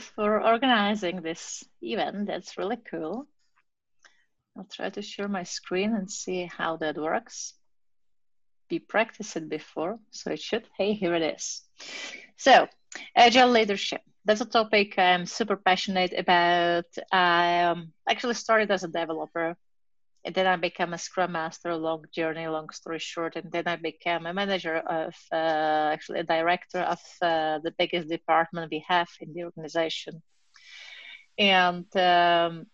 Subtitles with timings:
[0.00, 2.26] For organizing this event.
[2.26, 3.26] That's really cool.
[4.56, 7.54] I'll try to share my screen and see how that works.
[8.70, 10.64] We practiced it before, so it should.
[10.78, 11.62] Hey, here it is.
[12.36, 12.66] So,
[13.16, 14.00] agile leadership.
[14.24, 16.86] That's a topic I'm super passionate about.
[17.12, 19.56] I um, actually started as a developer
[20.24, 23.36] and then I became a scrum master, long journey, long story short.
[23.36, 28.08] And then I became a manager of, uh, actually a director of uh, the biggest
[28.08, 30.22] department we have in the organization.
[31.38, 32.66] And um,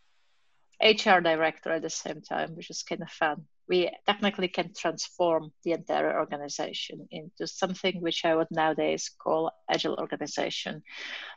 [0.83, 5.51] HR director at the same time, which is kind of fun we technically can transform
[5.65, 10.83] the entire organization into something which I would nowadays call agile organization.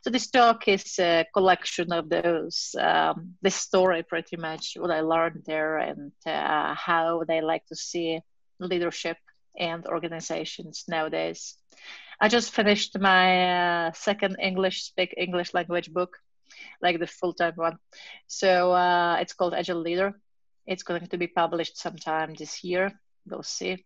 [0.02, 5.00] So this talk is a collection of those, um, this story pretty much, what I
[5.00, 8.20] learned there and uh, how they like to see
[8.60, 9.16] leadership
[9.58, 11.56] and organizations nowadays.
[12.20, 16.18] I just finished my uh, second English speak English language book,
[16.80, 17.78] like the full time one.
[18.26, 20.14] So uh, it's called Agile Leader
[20.70, 22.92] it's going to be published sometime this year.
[23.26, 23.84] We'll see.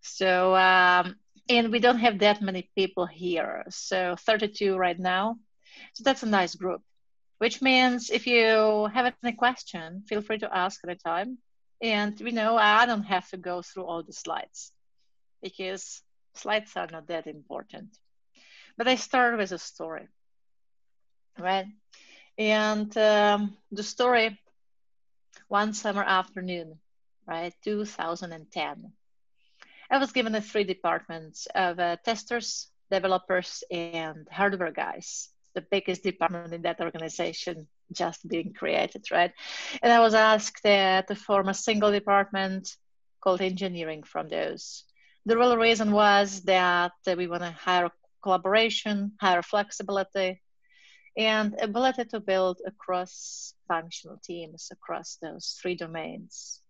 [0.00, 1.16] So, um,
[1.48, 3.64] and we don't have that many people here.
[3.68, 5.36] So 32 right now.
[5.92, 6.80] So that's a nice group,
[7.36, 11.36] which means if you have any question, feel free to ask at a time.
[11.82, 14.72] And you know, I don't have to go through all the slides
[15.42, 16.02] because
[16.34, 17.90] slides are not that important.
[18.78, 20.08] But I start with a story,
[21.38, 21.66] right?
[22.38, 24.38] And um, the story
[25.48, 26.78] one summer afternoon,
[27.26, 28.92] right, 2010.
[29.90, 36.02] I was given the three departments of uh, testers, developers, and hardware guys, the biggest
[36.02, 39.32] department in that organization just being created, right?
[39.82, 42.76] And I was asked uh, to form a single department
[43.20, 44.84] called engineering from those.
[45.26, 47.90] The real reason was that uh, we want to higher
[48.22, 50.40] collaboration, higher flexibility,
[51.16, 56.60] and ability to build across functional teams across those three domains.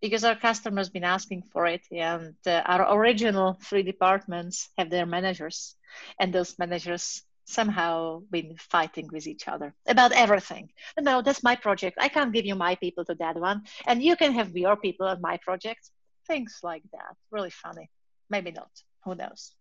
[0.00, 5.06] Because our customers been asking for it and uh, our original three departments have their
[5.06, 5.74] managers
[6.20, 10.68] and those managers somehow been fighting with each other about everything.
[11.00, 11.96] No that's my project.
[11.98, 13.62] I can't give you my people to that one.
[13.86, 15.90] And you can have your people on my project.
[16.26, 17.16] Things like that.
[17.30, 17.90] Really funny.
[18.28, 18.70] Maybe not.
[19.04, 19.52] Who knows?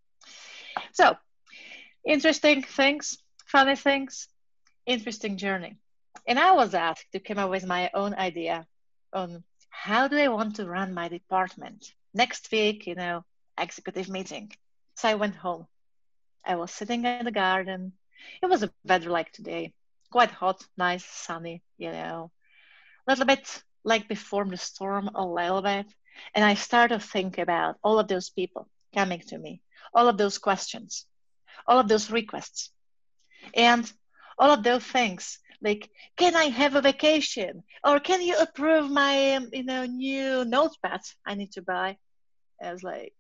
[0.92, 1.16] So
[2.06, 3.18] interesting things
[3.48, 4.28] funny things,
[4.86, 5.78] interesting journey.
[6.28, 8.68] And I was asked to come up with my own idea
[9.14, 11.94] on how do I want to run my department.
[12.14, 13.24] Next week, you know,
[13.58, 14.52] executive meeting.
[14.96, 15.68] So I went home.
[16.46, 17.94] I was sitting in the garden.
[18.42, 19.74] It was a weather like today,
[20.12, 22.32] quite hot, nice, sunny, you know,
[23.08, 25.86] a little bit like before the storm, a little bit.
[26.34, 29.62] And I started to think about all of those people coming to me,
[29.94, 31.06] all of those questions,
[31.66, 32.72] all of those requests
[33.56, 33.92] and
[34.38, 37.64] all of those things like can i have a vacation?
[37.84, 41.98] Or can you approve my um, you know new notepad i need to buy?
[42.64, 43.14] I was like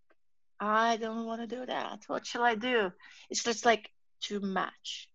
[0.59, 2.03] i don't want to do that.
[2.07, 2.91] What shall i do?
[3.29, 3.89] It's just like
[4.21, 5.09] too much.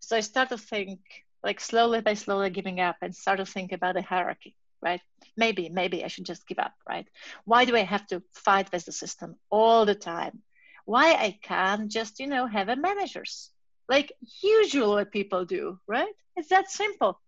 [0.00, 1.00] So i start to think
[1.42, 5.00] like slowly by slowly giving up and start to think about the hierarchy right?
[5.36, 7.08] Maybe maybe i should just give up right?
[7.44, 10.42] Why do i have to fight with the system all the time?
[10.84, 13.50] Why i can't just you know have a managers
[13.88, 16.14] like usually people do, right?
[16.36, 17.20] It's that simple.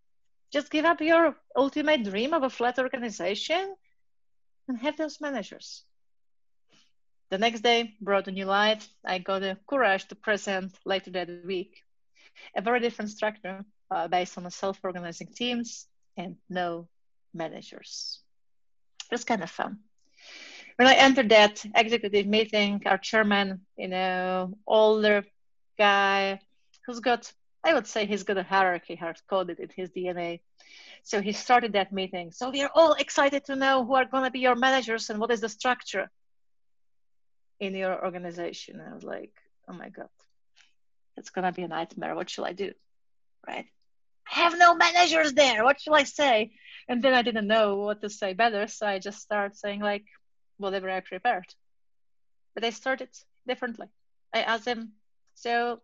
[0.53, 3.75] Just give up your ultimate dream of a flat organization
[4.69, 5.85] and have those managers.
[7.31, 8.89] The next day brought a new light.
[9.05, 11.83] I got the courage to present later that week
[12.57, 15.87] a very different structure uh, based on self-organizing teams
[16.17, 16.89] and no
[17.35, 18.21] managers.
[19.11, 19.79] It was kind of fun.
[20.77, 25.25] When I entered that executive meeting, our chairman, you know, older
[25.77, 26.41] guy,
[26.89, 27.31] who's got,
[27.63, 30.41] I would say he's got a hierarchy hard coded in his DNA.
[31.03, 32.33] So he started that meeting.
[32.33, 35.21] So we are all excited to know who are going to be your managers and
[35.21, 36.11] what is the structure
[37.61, 38.81] in your organization.
[38.81, 39.33] I was like,
[39.69, 40.09] oh my God,
[41.19, 42.15] it's going to be a nightmare.
[42.15, 42.73] What shall I do?
[43.47, 43.67] Right?
[44.31, 45.65] I have no managers there.
[45.65, 46.53] What shall I say?
[46.89, 48.67] And then I didn't know what to say better.
[48.67, 50.07] So I just started saying, like,
[50.57, 51.45] whatever I prepared.
[52.55, 53.11] But I started
[53.47, 53.89] differently.
[54.35, 54.93] I asked him,
[55.35, 55.81] so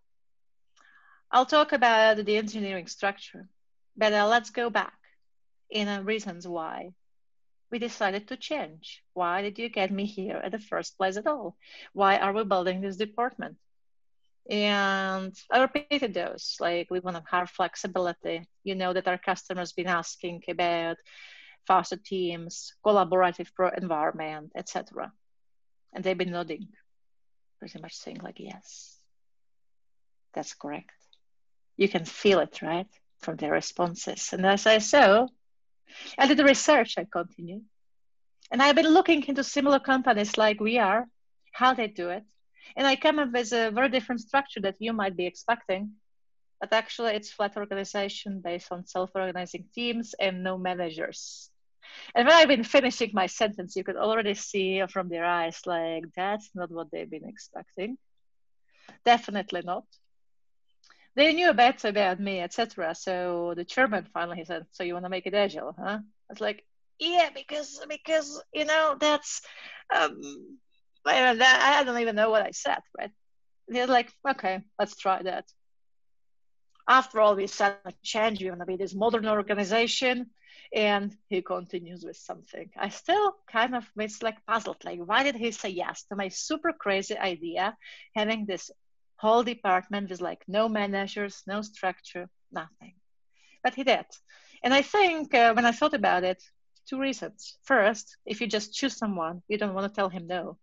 [1.31, 3.49] I'll talk about the engineering structure,
[3.97, 4.95] but uh, let's go back
[5.71, 6.91] in uh, reasons why
[7.71, 9.03] we decided to change.
[9.15, 11.57] Why did you get me here at the first place at all?
[11.93, 13.57] Why are we building this department?
[14.49, 18.47] And I repeated those, like we want to have flexibility.
[18.63, 20.99] You know that our customers been asking about
[21.67, 25.11] faster teams, collaborative pro environment, etc.
[25.95, 26.69] And they've been nodding,
[27.59, 28.99] pretty much saying like, yes,
[30.35, 31.04] that's correct
[31.77, 32.89] You can feel it, right?
[33.21, 34.33] From their responses.
[34.33, 35.27] And as I saw,
[36.19, 37.63] I did the research, I continue.
[38.51, 41.07] And I've been looking into similar companies like we are,
[41.53, 42.25] how they do it.
[42.77, 45.93] And I come up with a very different structure that you might be expecting.
[46.61, 51.51] But actually, it's flat organization based on self organizing teams and no managers.
[52.15, 56.05] And when I've been finishing my sentence, you could already see from their eyes, like,
[56.17, 57.99] that's not what they've been expecting.
[59.05, 59.85] Definitely not.
[61.17, 62.95] They knew a bit about me, etc.
[62.95, 66.41] So the chairman finally said, "So you want to make it agile, huh?" I was
[66.41, 66.65] like,
[66.99, 69.43] "Yeah, because because you know that's
[69.95, 70.59] um,
[71.07, 73.13] I don't even know what I said, right?"
[73.71, 75.45] He was like, "Okay, let's try that."
[76.89, 78.43] After all, we said change.
[78.43, 80.31] We want to be this modern organization,
[80.75, 82.71] and he continues with something.
[82.77, 84.85] I still kind of was like puzzled.
[84.85, 87.77] Like, why did he say yes to my super crazy idea,
[88.15, 88.71] having this
[89.25, 92.95] whole department with like no managers, no structure, nothing.
[93.63, 94.07] But he did.
[94.63, 96.43] And I think uh, when I thought about it,
[96.89, 97.57] two reasons.
[97.63, 100.59] First, if you just choose someone, you don't want to tell him no.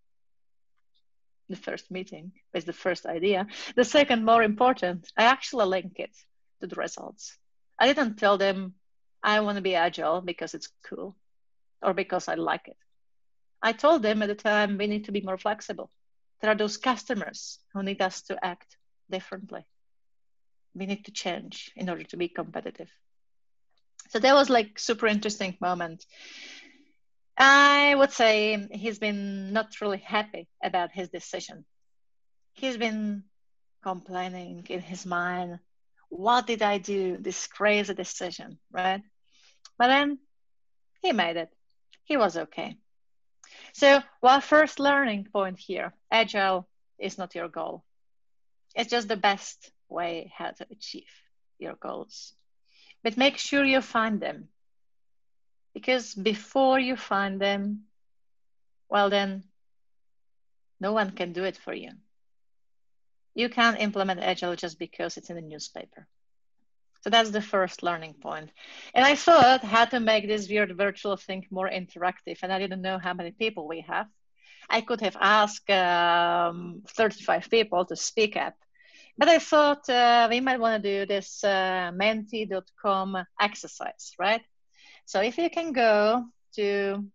[1.50, 3.48] The first meeting is the first idea.
[3.76, 6.16] The second, more important, I actually link it
[6.62, 7.38] to the results.
[7.80, 8.76] I didn't tell them
[9.24, 11.16] I want to be agile because it's cool
[11.82, 12.78] or because I like it.
[13.62, 15.90] I told them at the time we need to be more flexible
[16.42, 18.78] there are those customers who need us to act
[19.10, 19.66] differently.
[20.74, 22.90] We need to change in order to be competitive.
[24.10, 26.06] So that was like super interesting moment.
[27.38, 31.66] I would say he's been not really happy about his decision.
[32.54, 33.24] He's been
[33.84, 35.60] complaining in his mind,
[36.12, 37.18] what did I do?
[37.18, 39.02] This crazy decision, right?
[39.78, 40.20] But then
[41.02, 41.50] he made it.
[42.04, 42.76] He was okay.
[43.74, 46.68] So, well, first learning point here agile
[47.00, 47.84] is not your goal,
[48.76, 51.10] it's just the best way how to achieve
[51.60, 52.34] your goals.
[53.04, 54.50] But make sure you find them
[55.74, 57.84] because before you find them,
[58.90, 59.44] well, then
[60.80, 61.92] no one can do it for you.
[63.34, 66.08] You can't implement agile just because it's in the newspaper.
[67.02, 68.52] So that's the first learning point.
[68.94, 72.82] And I thought how to make this weird virtual thing more interactive, and I didn't
[72.82, 74.08] know how many people we have.
[74.70, 78.54] I could have asked um, 35 people to speak up,
[79.18, 84.42] but I thought uh, we might want to do this uh, menti.com exercise, right?
[85.06, 86.26] So if you can go
[86.56, 87.06] to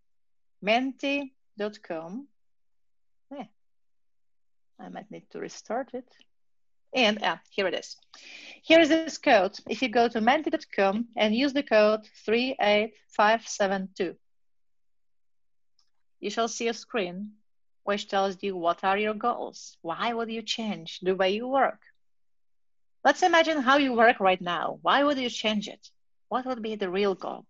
[0.61, 2.27] menti.com,
[3.31, 3.44] yeah,
[4.81, 6.09] I might need to restart it.
[6.96, 7.94] And ah, here it is.
[8.62, 9.58] Here is this code.
[9.69, 14.16] If you go to menti.com and use the code 38572,
[16.20, 17.32] you shall see a screen
[17.84, 19.76] which tells you what are your goals?
[19.82, 21.82] Why would you change the way you work?
[23.04, 24.78] Let's imagine how you work right now.
[24.81, 25.90] Why would you change it?
[26.28, 27.44] What would be the real goal?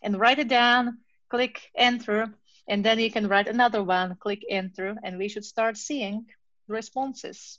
[0.00, 2.32] And write it down, click enter,
[2.66, 6.24] and then you can write another one, click enter, and we should start seeing
[6.68, 7.58] responses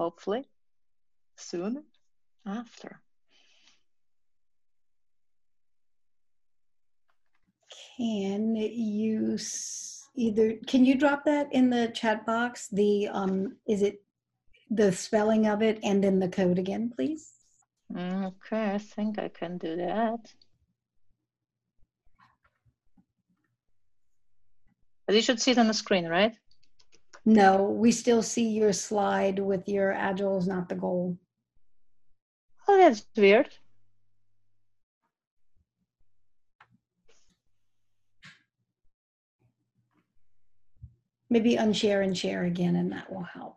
[0.00, 0.46] hopefully
[1.40, 1.84] soon
[2.46, 3.00] after.
[7.96, 9.38] Can you
[10.16, 12.68] either, can you drop that in the chat box?
[12.68, 14.02] The, um, is it
[14.70, 17.32] the spelling of it and then the code again, please?
[17.94, 20.18] Okay, I think I can do that.
[25.06, 26.34] But you should see it on the screen, right?
[27.24, 31.18] No, we still see your slide with your agile is not the goal.
[32.72, 33.48] Oh, that's weird.
[41.28, 43.56] Maybe unshare and share again, and that will help.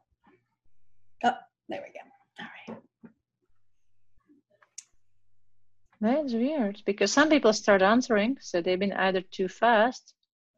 [1.24, 1.34] Oh,
[1.70, 2.00] there we go.
[2.39, 2.79] All right.
[6.01, 10.15] That's weird because some people start answering, so they've been either too fast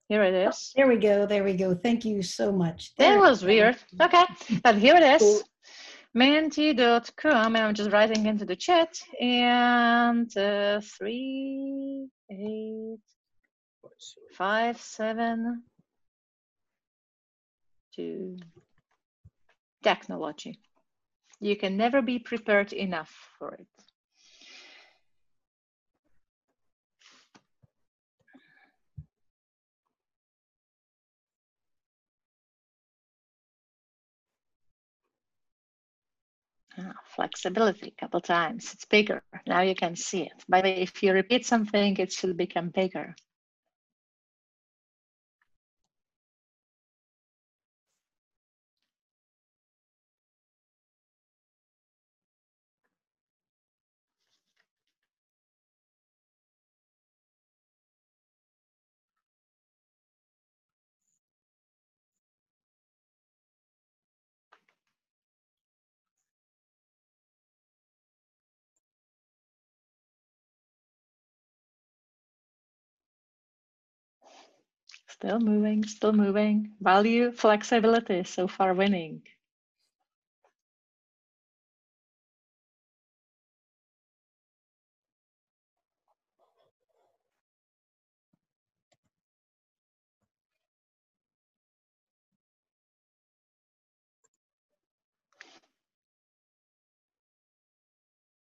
[0.08, 0.72] here it is.
[0.76, 0.80] oh.
[0.80, 1.26] There we go.
[1.26, 1.74] There we go.
[1.74, 2.94] Thank you so much.
[2.98, 3.78] There that was weird.
[4.00, 4.24] Okay,
[4.64, 5.44] but here it is.
[6.18, 8.98] Menti.com, and I'm just writing into the chat.
[9.20, 13.00] And uh, three, eight,
[14.34, 15.64] five, seven,
[17.94, 18.38] two.
[19.84, 20.58] Technology.
[21.42, 23.75] You can never be prepared enough for it.
[36.78, 38.74] Ah, flexibility a couple times.
[38.74, 39.22] It's bigger.
[39.46, 40.46] Now you can see it.
[40.48, 43.16] By the way, if you repeat something, it should become bigger.
[75.16, 76.76] Still moving, still moving.
[76.82, 79.24] Value, flexibility, so far winning.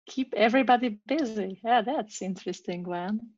[0.07, 1.61] Keep everybody busy.
[1.63, 3.31] Yeah, that's interesting one.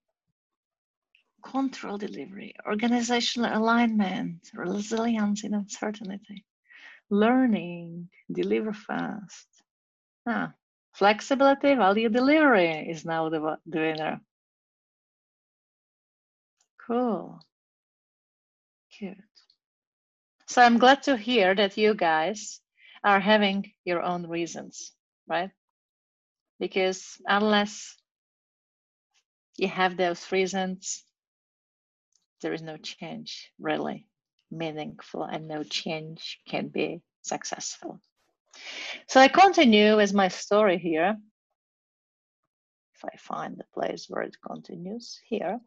[1.44, 6.46] Control delivery, organizational alignment, resilience in uncertainty,
[7.10, 9.48] learning, deliver fast.
[10.28, 10.54] Ah,
[10.94, 14.22] flexibility, value delivery is now the, the winner.
[16.78, 17.40] Cool.
[19.00, 19.24] Good.
[20.48, 22.62] So I'm glad to hear that you guys
[23.04, 24.94] are having your own reasons,
[25.28, 25.52] right?
[26.60, 27.98] Because unless
[29.58, 31.04] you have those reasons,
[32.42, 34.08] there is no change really
[34.52, 38.00] meaningful and no change can be successful.
[39.08, 41.18] So I continue with my story here.
[42.96, 45.60] If I find the place where it continues here.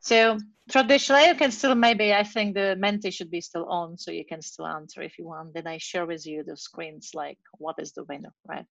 [0.00, 0.38] So
[0.70, 4.24] traditionally, you can still maybe, I think the Menti should be still on, so you
[4.24, 5.54] can still answer if you want.
[5.54, 8.66] Then I share with you the screens like what is the winner, right?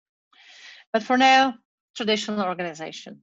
[0.93, 1.55] But for now,
[1.95, 3.23] traditional organization.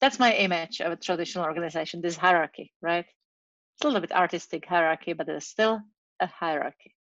[0.00, 3.06] That's my image of a traditional organization, this hierarchy, right?
[3.76, 5.80] It's a little bit artistic hierarchy, but it's still
[6.20, 6.94] a hierarchy.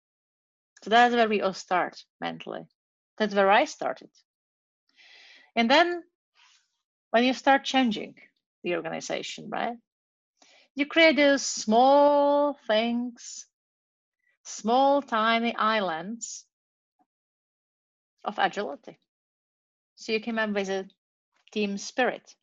[0.83, 2.67] So that's where we all start mentally.
[3.19, 4.11] That's where I started.
[5.55, 6.03] And then
[7.11, 8.15] when you start changing
[8.65, 9.77] the organization, right?
[10.75, 13.47] You create those small things,
[14.45, 16.47] small, tiny islands
[18.25, 18.99] of agility.
[19.97, 20.89] So you came up with a
[21.53, 22.35] team spirit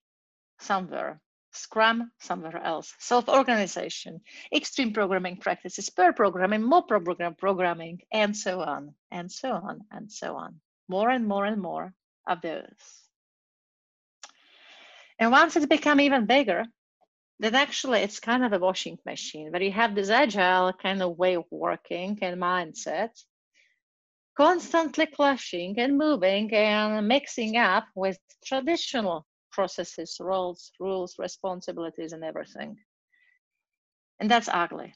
[0.60, 4.22] somewhere, Scrum somewhere else, self-organization,
[4.54, 10.12] extreme programming practices, pair programming, more program programming, and so on, and so on, and
[10.12, 10.62] so on.
[10.88, 11.94] More and more and more
[12.28, 13.04] of those.
[15.18, 16.66] And once it's become even bigger,
[17.40, 21.18] then actually it's kind of a washing machine where you have this agile kind of
[21.18, 23.12] way of working and mindset,
[24.38, 32.78] constantly clashing and moving and mixing up with traditional processes, roles, rules, responsibilities, and everything.
[34.20, 34.94] And that's ugly.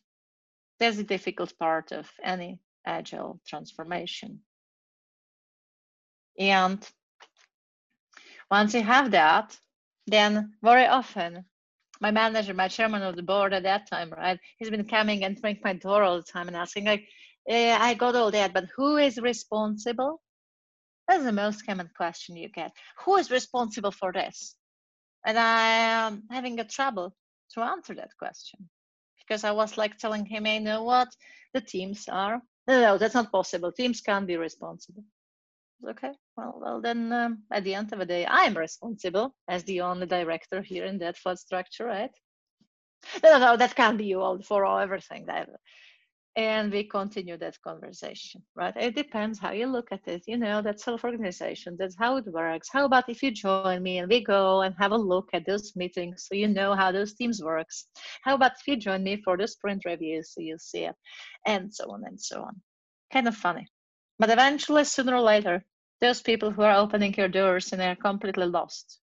[0.80, 4.42] That's the difficult part of any agile transformation.
[6.40, 6.86] And
[8.50, 9.58] once you have that,
[10.08, 11.46] then very often
[12.02, 15.40] my manager, my chairman of the board at that time, right, he's been coming and
[15.44, 17.08] ringing my door all the time and asking like,
[17.48, 20.22] eh, I got all that, but who is responsible?
[21.08, 22.72] That's the most common question you get.
[23.06, 24.56] Who is responsible for this?
[25.26, 25.68] And I
[26.08, 27.16] am having a trouble
[27.54, 28.70] to answer that question
[29.20, 31.10] because I was like telling him, hey, you know what?
[31.54, 32.42] The teams are.
[32.68, 33.72] No, no, that's not possible.
[33.72, 35.04] Teams can't be responsible."
[35.88, 39.82] Okay, well, well then um, at the end of the day, I'm responsible as the
[39.82, 42.12] only director here in that flat structure, right?
[43.22, 45.26] No, no, no, that can't be you all for all everything.
[45.26, 45.50] That
[46.36, 48.74] and we continue that conversation right?
[48.76, 52.70] It depends how you look at it you know that self-organization that's how it works.
[52.72, 55.76] How about if you join me and we go and have a look at those
[55.76, 57.88] meetings so you know how those teams works?
[58.24, 60.96] How about if you join me for the sprint reviews so you see it?
[61.46, 62.62] And so on and so on.
[63.12, 63.68] Kind of funny.
[64.20, 65.64] But eventually sooner or later
[66.02, 69.00] those people who are opening your doors and they're completely lost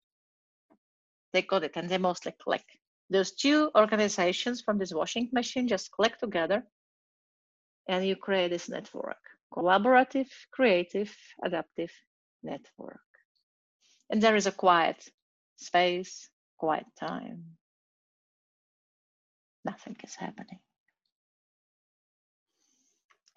[1.33, 2.65] they got it and they mostly click.
[3.09, 6.63] Those two organizations from this washing machine just click together
[7.89, 9.17] and you create this network
[9.51, 11.11] collaborative, creative,
[11.43, 11.91] adaptive
[12.43, 13.01] network.
[14.11, 15.03] And there is a quiet
[15.57, 16.29] space,
[16.59, 17.57] quiet time.
[19.65, 20.59] Nothing is happening.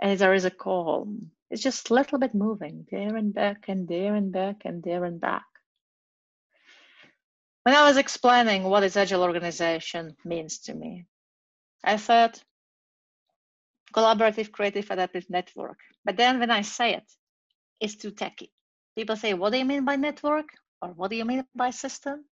[0.00, 1.30] And there is a calm.
[1.50, 5.04] It's just a little bit moving there and back and there and back and there
[5.04, 5.46] and back.
[7.62, 11.06] When I was explaining what is agile organization means to me,
[11.82, 12.42] I thought
[13.92, 15.78] collaborative, creative, adaptive network.
[16.04, 17.12] But then when I say it,
[17.80, 18.50] it's too techy.
[18.96, 20.48] People say, what do you mean by network?
[20.80, 22.24] Or what do you mean by system?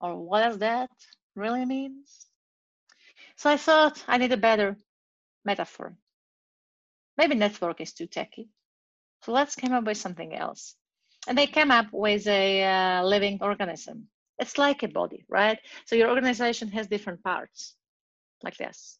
[0.00, 0.90] Or what does that
[1.34, 2.04] really mean?
[3.36, 4.76] So I thought I need a better
[5.44, 5.96] metaphor.
[7.16, 8.48] Maybe network is too techy.
[9.24, 10.76] So let's come up with something else.
[11.26, 14.08] And they came up with a uh, living organism.
[14.38, 15.58] It's like a body, right?
[15.84, 17.74] So your organization has different parts,
[18.42, 18.99] like this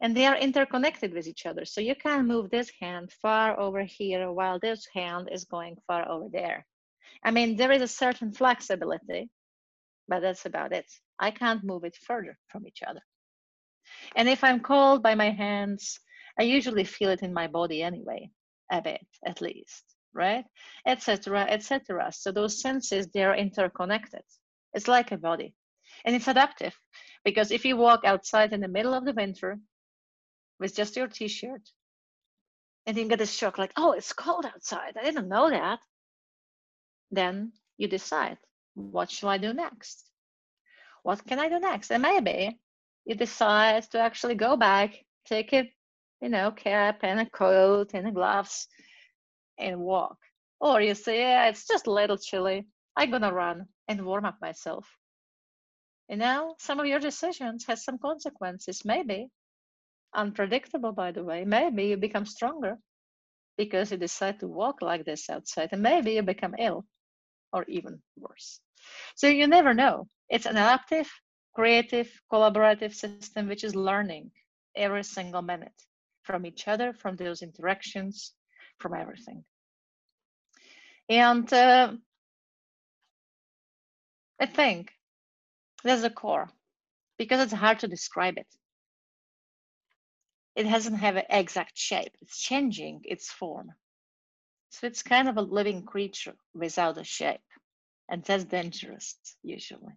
[0.00, 1.64] and they are interconnected with each other.
[1.64, 6.08] So you can move this hand far over here while this hand is going far
[6.08, 6.66] over there.
[7.24, 9.30] I mean, there is a certain flexibility
[10.10, 10.86] but that's about it.
[11.18, 13.00] I can't move it further from each other.
[14.16, 16.00] And if I'm cold by my hands,
[16.38, 18.30] I usually feel it in my body anyway,
[18.70, 20.44] a bit at least, right?
[20.84, 21.46] Etc.
[21.48, 22.12] Etc.
[22.12, 24.24] So those senses they're interconnected.
[24.74, 25.54] It's like a body,
[26.04, 26.76] and it's adaptive
[27.24, 29.58] because if you walk outside in the middle of the winter
[30.60, 31.62] with just your t-shirt
[32.86, 34.96] and you get a shock like, oh, it's cold outside.
[34.98, 35.80] I didn't know that.
[37.10, 38.38] Then you decide,
[38.74, 40.04] what shall I do next?
[41.02, 41.90] What can I do next?
[41.90, 42.58] And maybe
[43.04, 45.70] you decide to actually go back, take a
[46.20, 48.68] you know cap and a coat and a gloves
[49.58, 50.18] and walk.
[50.60, 52.66] Or you say, yeah, it's just a little chilly.
[52.96, 54.86] I'm gonna run and warm up myself.
[56.08, 59.28] You know, some of your decisions has some consequences, maybe
[60.14, 61.44] unpredictable, by the way.
[61.44, 62.78] Maybe you become stronger
[63.56, 66.86] because you decide to walk like this outside, and maybe you become ill
[67.52, 68.60] or even worse.
[69.16, 70.08] So you never know.
[70.28, 71.10] It's an adaptive,
[71.54, 74.16] creative, collaborative system which is learning
[74.60, 75.72] every single minute
[76.22, 78.34] from each other, from those interactions,
[78.78, 79.44] from everything.
[81.08, 81.92] And uh,
[84.40, 84.92] I think
[85.84, 86.50] there's a core
[87.18, 88.46] because it's hard to describe it.
[90.56, 93.72] It doesn't have an exact shape, it's changing its form.
[94.70, 97.40] So it's kind of a living creature without a shape.
[98.08, 99.94] And that's dangerous, usually.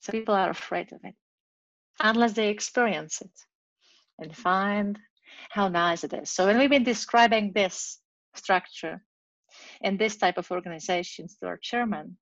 [0.00, 1.14] So people are afraid of it
[2.00, 3.30] unless they experience it
[4.18, 4.98] and find
[5.50, 6.30] how nice it is.
[6.30, 7.98] So when we've been describing this
[8.34, 9.02] structure
[9.82, 12.16] and this type of organizations to our chairman,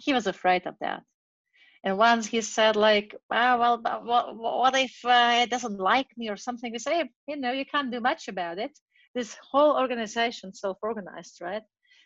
[0.00, 1.02] he was afraid of that.
[1.84, 6.28] And once he said like, oh, well, what, what if uh, it doesn't like me
[6.28, 6.70] or something?
[6.70, 8.78] We say, you know, you can't do much about it.
[9.14, 11.62] This whole organization self-organized, right?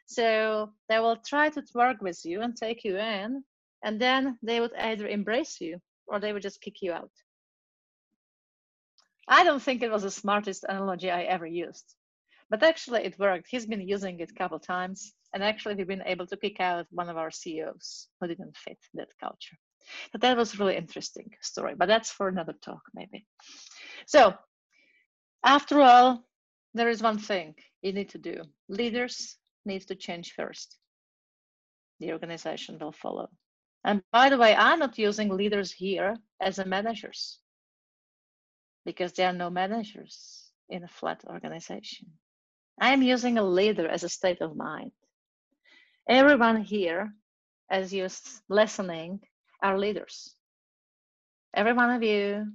[0.07, 3.45] So they will try to work with you and take you in,
[3.83, 7.11] and then they would either embrace you or they would just kick you out.
[9.29, 11.95] I don't think it was the smartest analogy I ever used,
[12.49, 13.49] but actually it worked.
[13.51, 16.87] He's been using it a couple times, and actually we've been able to kick out
[16.91, 19.57] one of our CEOs who didn't fit that culture.
[20.13, 23.27] So that was really interesting story, but that's for another talk maybe.
[24.07, 24.35] So
[25.45, 26.25] after all,
[26.75, 28.43] there is one thing you need to do.
[28.69, 30.77] Leaders need to change first.
[32.01, 33.29] The organization will follow.
[33.85, 37.39] And by the way, I'm not using leaders here as a managers
[38.85, 42.09] because there are no managers in a flat organization.
[42.81, 44.93] I'm using a leader as a state of mind.
[46.09, 47.13] Everyone here,
[47.71, 48.09] as you're
[48.49, 49.21] listening,
[49.63, 50.35] are leaders.
[51.55, 52.53] Every one of you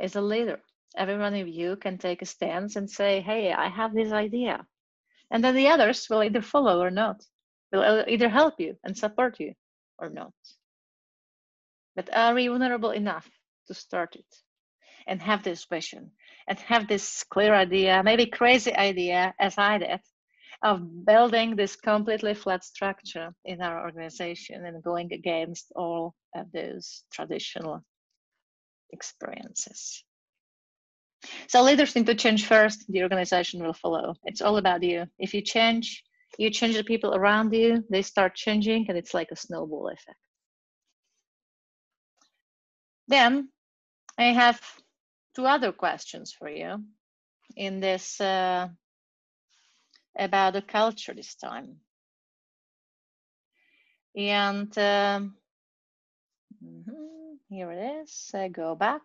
[0.00, 0.60] is a leader.
[0.96, 4.66] Every one of you can take a stance and say, hey, I have this idea.
[5.30, 7.22] And then the others will either follow or not,
[7.72, 9.52] will uh, either help you and support you
[9.98, 10.32] or not.
[11.94, 13.28] But are we vulnerable enough
[13.66, 14.36] to start it
[15.06, 16.12] and have this vision
[16.48, 20.00] and have this clear idea, maybe crazy idea as I did,
[20.62, 27.04] of building this completely flat structure in our organization and going against all of those
[27.12, 27.82] traditional
[28.92, 30.04] experiences.
[31.48, 34.14] So leaders need to change first, the organization will follow.
[34.24, 35.06] It's all about you.
[35.18, 36.02] If you change,
[36.38, 40.18] you change the people around you, they start changing, and it's like a snowball effect.
[43.08, 43.48] Then
[44.18, 44.60] I have
[45.34, 46.84] two other questions for you
[47.56, 48.68] in this uh,
[50.18, 51.76] about the culture this time.
[54.16, 55.36] And um,
[57.48, 58.30] here it is.
[58.34, 59.02] I go back.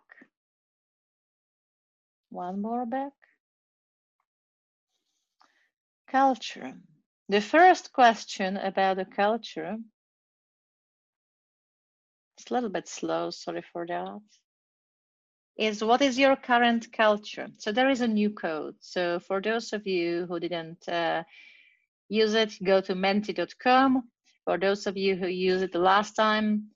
[2.29, 3.13] One more back.
[6.07, 6.73] Culture.
[7.29, 9.77] The first question about the culture.
[12.37, 14.21] It's a little bit slow, sorry for that
[15.61, 17.47] is what is your current culture?
[17.59, 18.73] So there is a new code.
[18.79, 21.21] So for those of you who didn't uh,
[22.09, 24.09] use it, go to menti.com.
[24.45, 26.71] For those of you who used it the last time,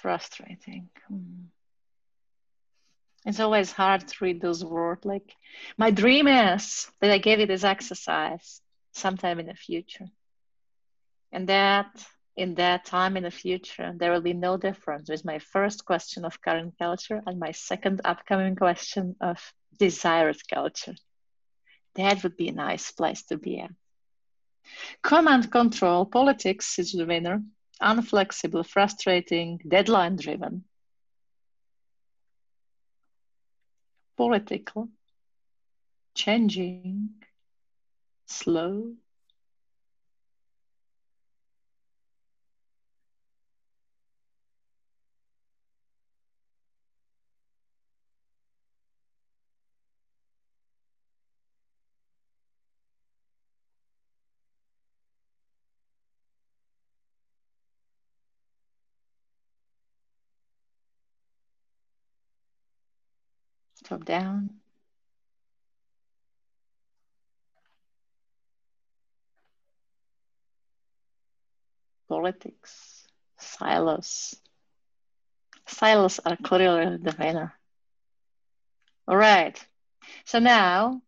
[0.08, 0.88] Frustrating.
[1.10, 1.48] Hmm.
[3.26, 5.04] It's always hard to read those words.
[5.04, 5.36] Like,
[5.78, 8.62] my dream is that I gave you this exercise
[8.93, 10.06] sometime in the future.
[11.34, 11.88] And that
[12.38, 16.24] in that time in the future, there will be no difference with my first question
[16.24, 19.38] of current culture and my second upcoming question of
[19.78, 20.96] desired culture.
[21.96, 23.72] That would be a nice place to be at.
[25.04, 27.43] Command control politics is the winner,
[27.81, 30.63] unflexible, frustrating, deadline driven.
[34.15, 34.89] Political,
[36.15, 37.09] changing,
[38.25, 38.95] slow,
[63.81, 64.49] top down.
[72.09, 73.05] Politics,
[73.37, 74.35] silos.
[75.67, 77.53] Silos are clearly the winner.
[79.07, 79.61] All right,
[80.25, 81.01] so now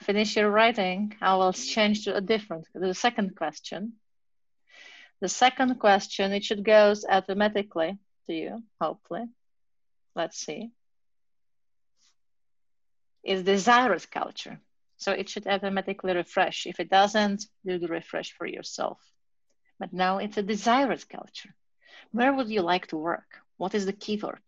[0.00, 1.16] finish your writing.
[1.20, 3.94] I will change to a different, the second question.
[5.20, 9.24] The second question, it should go automatically to you, hopefully.
[10.14, 10.72] Let's see
[13.24, 14.60] is desired culture.
[14.96, 16.66] So it should automatically refresh.
[16.66, 19.00] If it doesn't, do the refresh for yourself.
[19.78, 21.54] But now it's a desired culture.
[22.12, 23.40] Where would you like to work?
[23.56, 24.42] What is the keyword?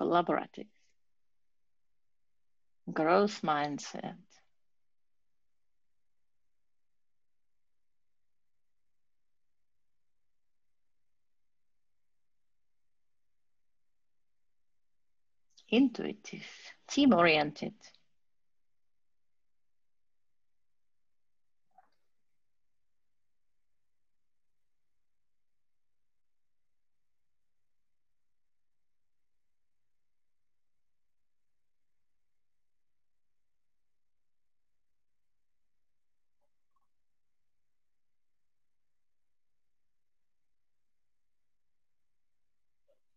[0.00, 0.68] Collaborative.
[2.90, 4.16] Growth mindset.
[15.70, 16.46] Intuitive,
[16.88, 17.74] team oriented.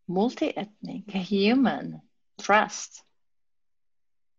[0.07, 2.01] multi-ethnic, human,
[2.41, 3.03] trust,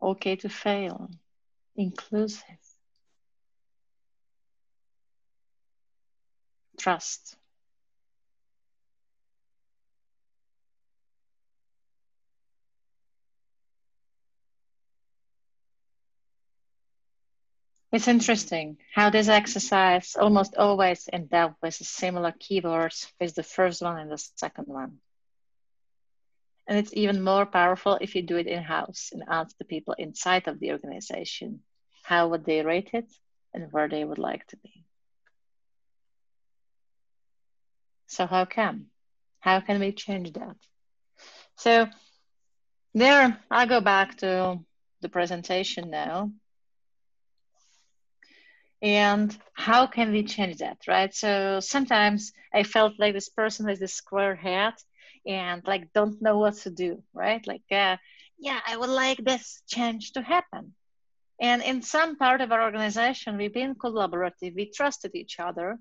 [0.02, 1.10] okay to fail,
[1.76, 2.42] inclusive,
[6.78, 7.36] trust.
[17.94, 23.82] It's interesting how this exercise almost always end up with similar keywords with the first
[23.82, 24.98] one and the second one.
[26.66, 29.94] And it's even more powerful if you do it in house and ask the people
[29.98, 31.60] inside of the organization
[32.02, 33.10] how would they rate it
[33.52, 34.84] and where they would like to be.
[38.06, 38.86] So, how come?
[39.40, 40.56] How can we change that?
[41.56, 41.88] So,
[42.94, 44.58] there, I'll go back to
[45.00, 46.30] the presentation now.
[48.80, 51.12] And how can we change that, right?
[51.14, 54.78] So sometimes I felt like this person with this square hat
[55.26, 57.46] and like don't know what to do right?
[57.46, 57.96] Like uh,
[58.38, 60.74] yeah i would like this change to happen.
[61.40, 65.78] And in some part of our organization we've been collaborative we trusted each other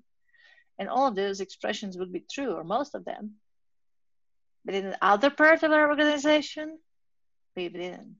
[0.78, 3.34] and all of those expressions would be true or most of them.
[4.64, 6.78] But in the other part of our organization
[7.56, 8.16] we didn't.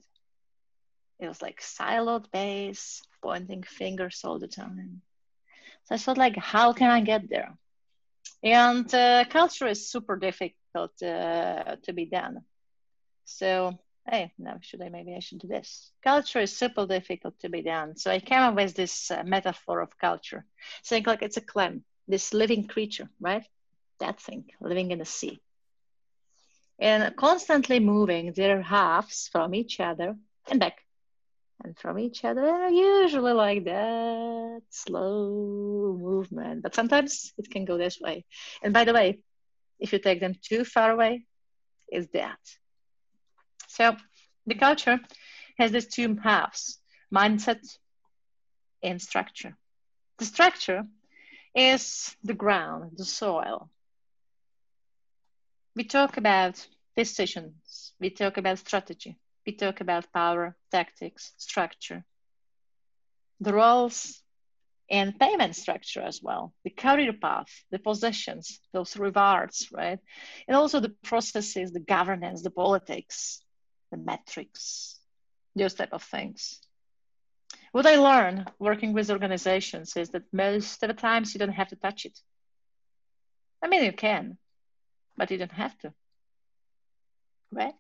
[1.19, 5.01] It was like siloed base pointing fingers all the time.
[5.85, 7.57] So i thought like how can i get there?
[8.43, 12.43] And uh, culture is super difficult difficult uh, to be done.
[13.25, 13.79] So,
[14.11, 15.91] hey, now should I, maybe I should do this.
[16.03, 17.97] Culture is super difficult to be done.
[17.97, 20.45] So I came up with this uh, metaphor of culture,
[20.83, 23.45] saying like it's a clam, this living creature, right?
[24.01, 25.41] That thing living in the sea.
[26.79, 30.17] And constantly moving their halves from each other
[30.51, 30.79] and back
[31.63, 36.63] and from each other, usually like that slow movement.
[36.63, 38.25] But sometimes it can go this way.
[38.63, 39.21] And by the way,
[39.79, 41.25] if you take them too far away,
[41.91, 42.39] is that.
[43.69, 43.97] So
[44.47, 45.01] the culture
[45.59, 46.81] has these two halves
[47.15, 47.79] mindset
[48.83, 49.57] and structure.
[50.19, 50.85] The structure
[51.55, 53.71] is the ground, the soil.
[55.77, 62.05] We talk about decisions, we talk about strategy, we talk about power, tactics, structure,
[63.41, 64.24] the roles
[64.95, 69.99] and payment structure as well, the career path, the positions, those rewards, right?
[70.47, 73.41] And also the processes, the governance, the politics,
[73.91, 75.01] the metrics,
[75.57, 76.61] those type of things.
[77.73, 81.71] What I learned working with organizations is that most of the times you don't have
[81.71, 82.17] to touch it.
[83.61, 84.39] I mean, you can,
[85.17, 85.93] but you don't have to,
[87.51, 87.75] right?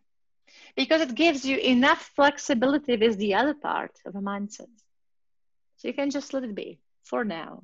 [0.74, 4.74] Because it gives you enough flexibility with the other part of a mindset.
[5.76, 7.62] So you can just let it be for now.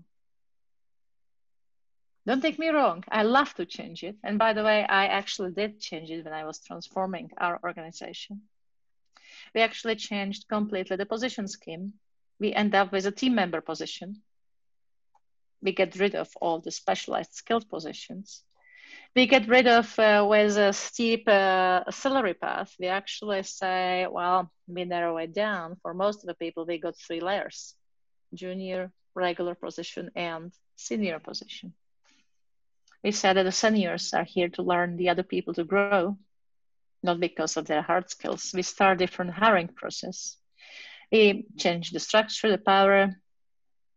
[2.27, 4.17] Don't take me wrong, I love to change it.
[4.23, 8.43] And by the way, I actually did change it when I was transforming our organization.
[9.55, 11.95] We actually changed completely the position scheme.
[12.39, 14.23] We end up with a team member position.
[15.63, 18.43] We get rid of all the specialized skilled positions.
[19.17, 22.75] We get rid of uh, with a steep uh, salary path.
[22.79, 25.77] We actually say, well, we narrow it down.
[25.83, 27.75] For most of the people, we got three layers
[28.33, 31.75] junior, regular position, and senior position.
[33.03, 36.19] We said that the seniors are here to learn the other people to grow,
[37.03, 38.53] not because of their hard skills.
[38.55, 40.37] We start different hiring process.
[41.11, 43.17] We change the structure, the power,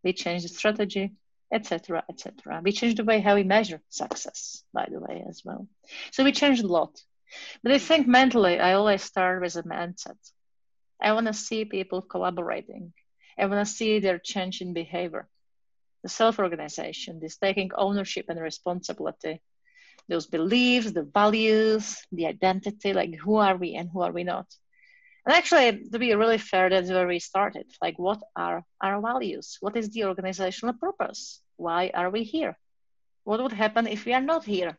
[0.04, 1.14] we change the strategy,
[1.52, 2.62] etc., etc.
[2.64, 5.68] We change the way how we measure success, by the way, as well.
[6.12, 7.00] So we changed a lot.
[7.62, 10.18] But I think mentally, I always start with a mindset.
[11.02, 12.94] I want to see people collaborating.
[13.38, 15.28] I want to see their change in behavior.
[16.04, 19.42] The self organization, this taking ownership and responsibility,
[20.10, 24.48] those beliefs, the values, the identity like who are we and who are we not.
[25.26, 27.66] And actually, to be really fair, that's where we started.
[27.82, 29.58] Like, what are our values?
[29.62, 31.42] What is the organizational purpose?
[31.56, 32.58] Why are we here?
[33.24, 34.78] What would happen if we are not here?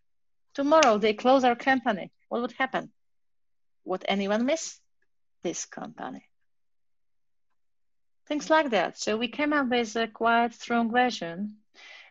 [0.54, 2.12] Tomorrow they close our company.
[2.28, 2.92] What would happen?
[3.84, 4.78] Would anyone miss
[5.42, 6.26] this company?
[8.26, 8.98] Things like that.
[8.98, 11.56] So we came up with a quite strong version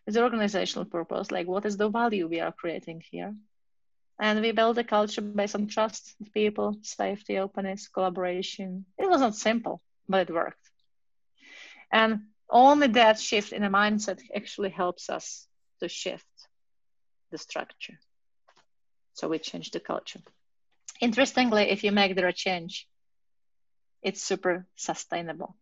[0.05, 3.33] the organizational purpose, like what is the value we are creating here.
[4.19, 8.85] And we built a culture based on trust people, safety, openness, collaboration.
[8.97, 10.69] It was not simple, but it worked.
[11.91, 15.47] And only that shift in a mindset actually helps us
[15.79, 16.27] to shift
[17.31, 17.97] the structure.
[19.13, 20.21] So we changed the culture.
[21.01, 22.87] Interestingly, if you make there a change,
[24.01, 25.55] it's super sustainable.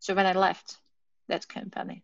[0.00, 0.76] So when I left
[1.28, 2.02] that company,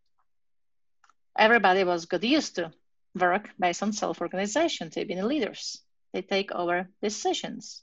[1.37, 2.73] everybody was got used to
[3.15, 4.91] work based on self-organization.
[4.93, 5.81] They've been leaders.
[6.13, 7.83] They take over decisions.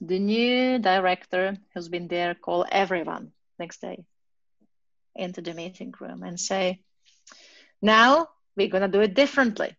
[0.00, 4.04] The new director who's been there call everyone next day
[5.14, 6.80] into the meeting room and say,
[7.80, 9.74] now we're gonna do it differently.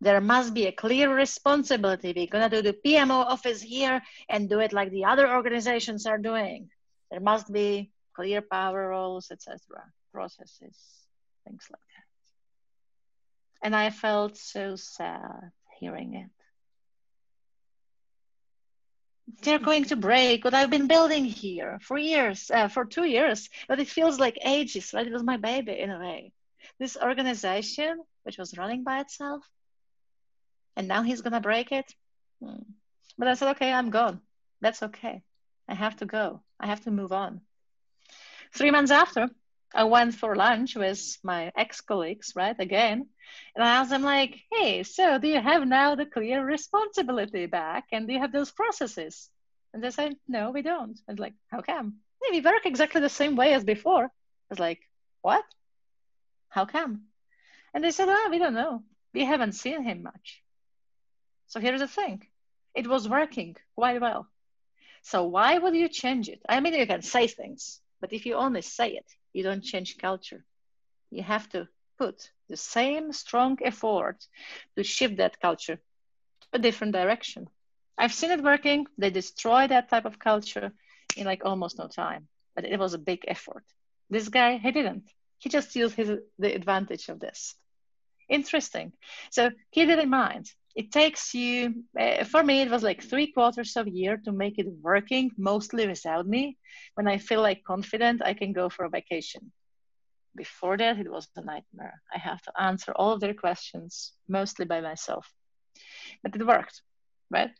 [0.00, 2.12] There must be a clear responsibility.
[2.16, 6.18] We're gonna do the PMO office here and do it like the other organizations are
[6.18, 6.70] doing.
[7.10, 7.90] There must be
[8.20, 9.58] clear power roles, etc.,
[10.12, 10.76] processes,
[11.46, 12.06] things like that.
[13.62, 16.30] And I felt so sad hearing it.
[19.42, 23.48] They're going to break what I've been building here for years, uh, for two years,
[23.68, 25.06] but it feels like ages, right?
[25.06, 26.32] It was my baby in a way.
[26.78, 29.48] This organization, which was running by itself,
[30.76, 31.90] and now he's gonna break it.
[32.42, 32.64] Hmm.
[33.16, 34.20] But I said, okay, I'm gone.
[34.60, 35.22] That's okay.
[35.68, 36.42] I have to go.
[36.58, 37.40] I have to move on.
[38.52, 39.28] Three months after,
[39.74, 43.06] I went for lunch with my ex-colleagues, right, again,
[43.54, 47.84] and I asked them like, hey, so do you have now the clear responsibility back
[47.92, 49.30] and do you have those processes?
[49.72, 50.98] And they said, no, we don't.
[51.06, 51.98] Was like, how come?
[52.22, 54.04] Hey, we work exactly the same way as before.
[54.04, 54.10] I
[54.50, 54.80] was like,
[55.22, 55.44] what?
[56.48, 57.02] How come?
[57.72, 58.82] And they said, oh, we don't know.
[59.14, 60.42] We haven't seen him much.
[61.46, 62.26] So here's the thing.
[62.74, 64.26] It was working quite well.
[65.02, 66.42] So why would you change it?
[66.48, 69.98] I mean, you can say things, but if you only say it, you don't change
[69.98, 70.44] culture.
[71.10, 74.18] You have to put the same strong effort
[74.76, 77.48] to shift that culture to a different direction.
[77.98, 78.86] I've seen it working.
[78.98, 80.72] They destroy that type of culture
[81.16, 83.64] in like almost no time, but it was a big effort.
[84.08, 85.10] This guy, he didn't.
[85.38, 87.54] He just used his, the advantage of this.
[88.28, 88.92] Interesting.
[89.30, 93.32] So keep it in mind it takes you uh, for me it was like three
[93.32, 96.56] quarters of a year to make it working mostly without me
[96.94, 99.52] when i feel like confident i can go for a vacation
[100.36, 104.64] before that it was a nightmare i have to answer all of their questions mostly
[104.64, 105.26] by myself
[106.22, 106.82] but it worked
[107.30, 107.50] right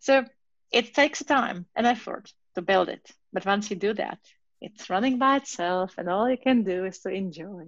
[0.00, 0.24] so
[0.72, 3.10] it takes time and effort to build it.
[3.32, 4.18] But once you do that,
[4.60, 7.64] it's running by itself, and all you can do is to enjoy.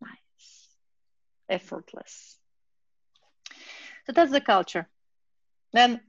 [0.00, 0.68] Nice,
[1.48, 2.37] effortless.
[4.08, 4.88] So that's the culture.
[5.74, 6.00] Then,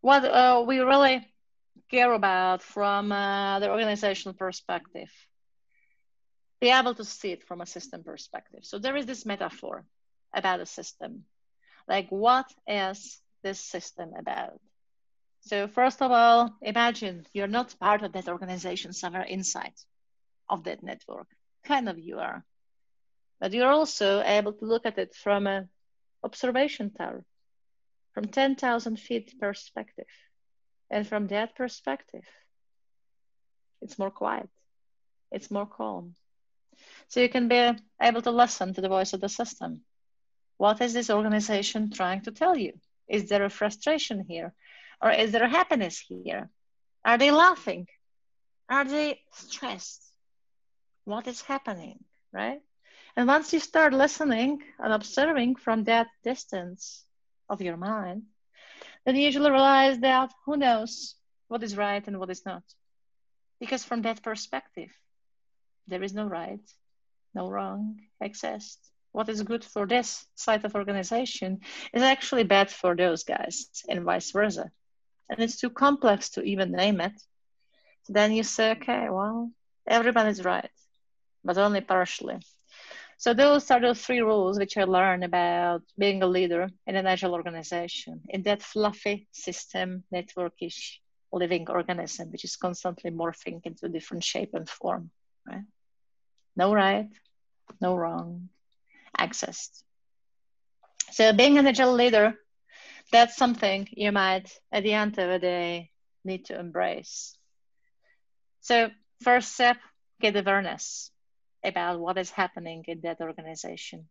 [0.00, 1.26] what uh, we really
[1.90, 5.10] care about from uh, the organizational perspective,
[6.60, 8.60] be able to see it from a system perspective.
[8.62, 9.84] So there is this metaphor
[10.32, 11.24] about a system.
[11.88, 14.60] Like, what is this system about?
[15.40, 19.74] So first of all, imagine you're not part of that organization somewhere inside
[20.48, 21.26] of that network.
[21.64, 22.44] Kind of you are.
[23.40, 25.68] But you're also able to look at it from an
[26.22, 27.24] observation tower,
[28.12, 30.06] from 10,000 feet perspective.
[30.90, 32.24] And from that perspective,
[33.80, 34.48] it's more quiet,
[35.30, 36.14] it's more calm.
[37.08, 39.82] So you can be able to listen to the voice of the system.
[40.56, 42.72] What is this organization trying to tell you?
[43.08, 44.54] Is there a frustration here?
[45.00, 46.50] Or is there a happiness here?
[47.04, 47.86] Are they laughing?
[48.68, 50.02] Are they stressed?
[51.04, 52.60] What is happening, right?
[53.18, 57.04] And once you start listening and observing from that distance
[57.50, 58.22] of your mind,
[59.04, 61.16] then you usually realize that who knows
[61.48, 62.62] what is right and what is not.
[63.58, 64.90] Because from that perspective,
[65.88, 66.62] there is no right,
[67.34, 68.78] no wrong exist.
[69.10, 71.58] What is good for this side of organization
[71.92, 74.70] is actually bad for those guys, and vice versa
[75.28, 77.12] and it's too complex to even name it,
[78.08, 79.50] then you say, okay, well,
[79.86, 80.70] everyone is right,
[81.44, 82.38] but only partially.
[83.18, 87.06] So those are the three rules which I learned about being a leader in an
[87.06, 90.98] agile organization, in that fluffy system, networkish
[91.32, 95.10] living organism, which is constantly morphing into different shape and form,
[95.46, 95.64] right?
[96.56, 97.10] No right,
[97.80, 98.48] no wrong,
[99.18, 99.82] accessed.
[101.10, 102.34] So being an agile leader
[103.10, 105.90] that's something you might, at the end of the day,
[106.24, 107.36] need to embrace.
[108.60, 108.90] So,
[109.22, 109.78] first step
[110.20, 111.10] get awareness
[111.64, 114.08] about what is happening in that organization.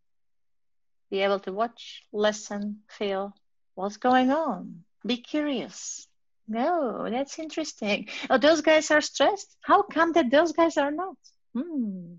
[1.09, 3.33] Be able to watch, listen, feel
[3.75, 4.83] what's going on.
[5.05, 6.07] Be curious.
[6.47, 8.07] No, that's interesting.
[8.29, 9.55] Oh, those guys are stressed.
[9.61, 11.17] How come that those guys are not?
[11.53, 12.15] Hmm,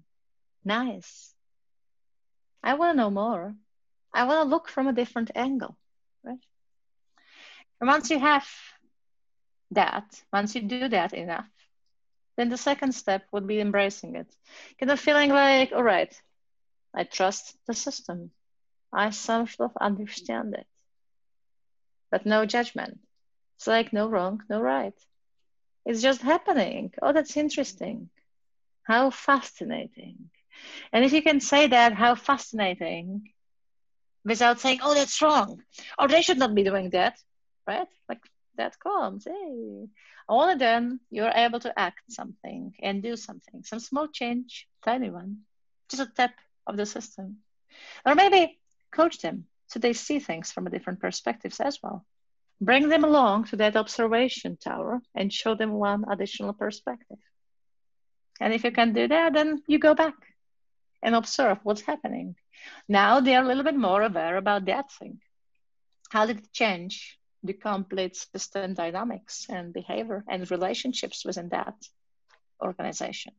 [0.64, 1.34] nice.
[2.62, 3.54] I want to know more.
[4.12, 5.76] I want to look from a different angle,
[6.22, 6.38] right?
[7.80, 8.46] And once you have
[9.70, 11.48] that, once you do that enough,
[12.38, 14.32] then the second step would be embracing it.
[14.78, 16.14] Kind of feeling like, all right,
[16.94, 18.30] I trust the system.
[18.92, 20.66] I sort of understand it.
[22.12, 23.00] But no judgment.
[23.56, 24.94] It's like no wrong, no right.
[25.84, 26.94] It's just happening.
[27.02, 28.08] Oh, that's interesting.
[28.84, 30.30] How fascinating.
[30.92, 33.32] And if you can say that, how fascinating,
[34.24, 35.60] without saying, oh, that's wrong,
[35.98, 37.18] or they should not be doing that,
[37.66, 37.88] right?
[38.08, 38.20] Like
[38.58, 39.88] that comes, hey.
[40.28, 45.10] All of them, you're able to act something and do something, some small change, tiny
[45.10, 45.38] one,
[45.88, 46.34] just a tap
[46.66, 47.38] of the system.
[48.04, 48.58] Or maybe
[48.92, 52.04] coach them so they see things from a different perspectives as well.
[52.60, 57.18] Bring them along to that observation tower and show them one additional perspective.
[58.40, 60.14] And if you can do that, then you go back
[61.02, 62.34] and observe what's happening.
[62.88, 65.20] Now they're a little bit more aware about that thing.
[66.10, 67.17] How did it change?
[67.42, 71.74] The complete system dynamics and behavior and relationships within that
[72.62, 73.32] organization.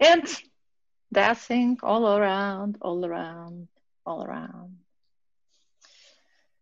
[0.00, 0.24] And
[1.12, 3.68] that thing all around, all around,
[4.04, 4.78] all around.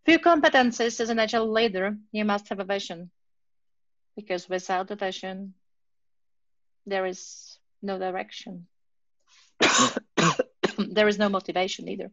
[0.04, 3.10] Few competencies as an agile leader, you must have a vision.
[4.16, 5.54] Because without a vision,
[6.86, 8.66] there is no direction.
[10.78, 12.10] there is no motivation either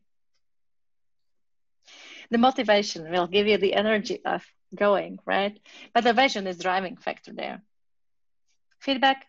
[2.31, 5.59] the motivation will give you the energy of going, right?
[5.93, 7.61] But the vision is driving factor there.
[8.79, 9.25] Feedback.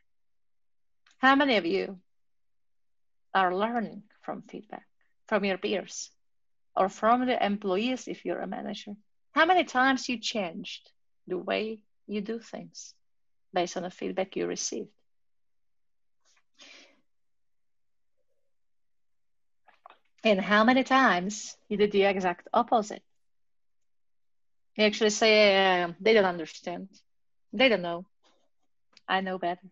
[1.18, 1.98] How many of you
[3.34, 4.86] are learning from feedback
[5.28, 6.10] from your peers
[6.76, 8.92] or from the employees if you're a manager?
[9.32, 10.90] How many times you changed
[11.26, 12.94] the way you do things
[13.52, 14.95] based on the feedback you received?
[20.26, 23.04] And how many times you did the exact opposite?
[24.74, 26.88] You actually say, uh, they don't understand.
[27.52, 28.06] They don't know.
[29.06, 29.68] I know better.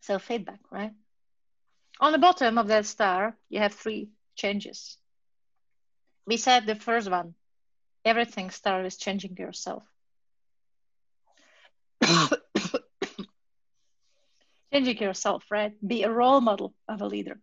[0.00, 0.92] So feedback, right?
[2.00, 4.96] On the bottom of that star, you have three changes.
[6.26, 7.34] We said the first one,
[8.02, 9.82] everything starts with changing yourself.
[14.72, 15.74] changing yourself, right?
[15.86, 17.38] Be a role model of a leader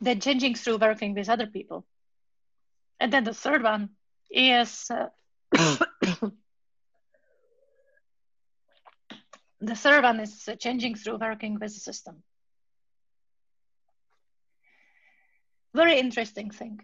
[0.00, 1.84] then changing through working with other people
[3.00, 3.90] And then the third one
[4.30, 5.08] is uh,
[9.60, 12.22] the third one is uh, changing through working with the system.
[15.74, 16.80] Very interesting thing.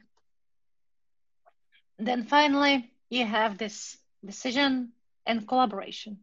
[1.99, 4.93] Then finally, you have this decision
[5.27, 6.19] and collaboration.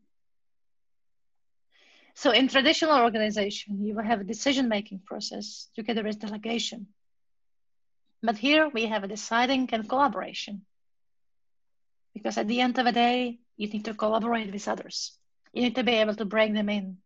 [2.16, 6.88] So in traditional organization, you have a decision-making process together with delegation.
[8.22, 10.66] But here we have a deciding and collaboration.
[12.14, 15.18] Because at the end of the day, you need to collaborate with others.
[15.51, 16.97] You need to be able to bring them in.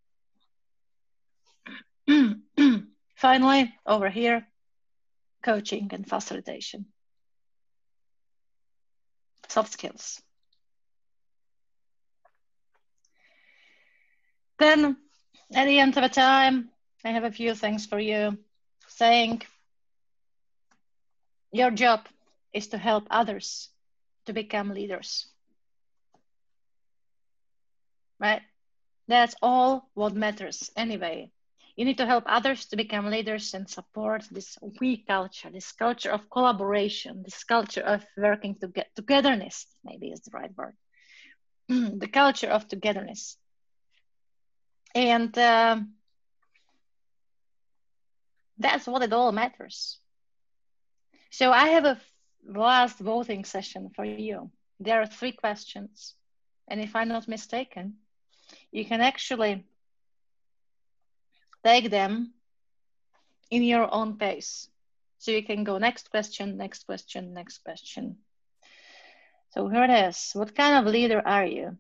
[3.16, 4.48] Finally, over here,
[5.42, 6.86] coaching and facilitation.
[9.48, 10.22] Soft skills.
[14.60, 14.98] Then
[15.54, 16.70] at the end of the time,
[17.04, 18.38] I have a few things for you
[18.88, 19.44] saying
[21.52, 22.08] your job
[22.54, 23.70] is to help others
[24.26, 25.28] to become leaders.
[28.20, 28.42] Right?
[29.08, 31.32] That's all what matters anyway.
[31.76, 36.10] You need to help others to become leaders and support this we culture, this culture
[36.10, 40.76] of collaboration, this culture of working to get togetherness, maybe is the right word.
[41.70, 43.38] the culture of togetherness.
[44.98, 45.80] And uh,
[48.58, 50.00] that's what it all matters.
[51.30, 52.00] So I have a
[52.48, 54.50] last voting session for you.
[54.80, 56.16] There are three questions.
[56.68, 57.98] And if I'm not mistaken,
[58.72, 59.66] you can actually
[61.64, 62.34] take them
[63.52, 64.68] in your own pace.
[65.20, 68.18] So you can go next question, next question, next question.
[69.52, 70.32] So here it is.
[70.34, 71.78] What kind of leader are you?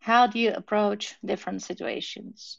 [0.00, 2.58] How do you approach different situations?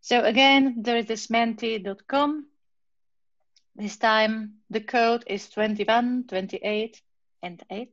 [0.00, 2.46] So again, there is this menti.com.
[3.76, 7.02] This time the code is 21, 28,
[7.42, 7.92] and 8.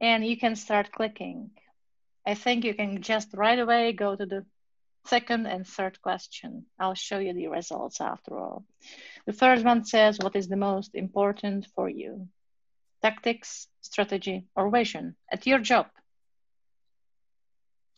[0.00, 1.50] And you can start clicking.
[2.26, 4.46] I think you can just right away go to the
[5.06, 6.66] second and third question.
[6.78, 8.64] I'll show you the results after all.
[9.26, 12.28] The first one says, what is the most important for you?
[13.02, 15.86] Tactics, strategy, or vision at your job?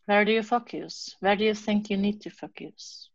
[0.06, 1.14] Where do you focus?
[1.20, 3.10] Where do you think you need to focus?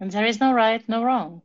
[0.00, 1.42] And there is no right, no wrong.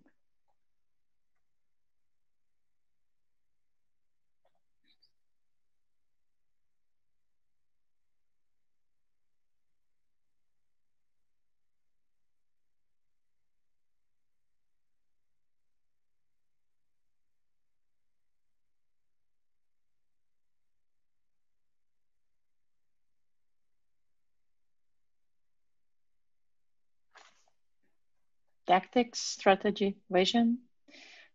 [28.71, 30.59] Tactics, strategy, vision.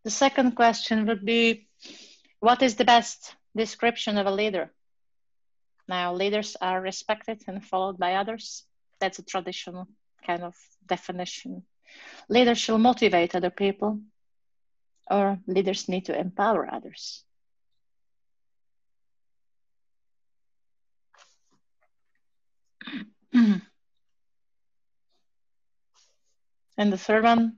[0.05, 1.69] The second question would be,
[2.41, 4.73] what is the best description of a leader?
[5.87, 8.65] Now, leaders are respected and followed by others.
[9.01, 9.87] That's a traditional
[10.27, 10.55] kind of
[10.87, 11.65] definition.
[12.29, 14.01] Leaders shall motivate other people,
[15.11, 17.26] or leaders need to empower others.
[26.79, 27.57] And the third one,